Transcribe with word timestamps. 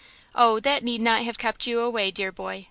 "Oh, 0.33 0.59
that 0.61 0.83
need 0.83 0.99
not 0.99 1.21
have 1.25 1.37
kept 1.37 1.67
you 1.67 1.81
away, 1.81 2.09
dear 2.09 2.31
boy! 2.31 2.59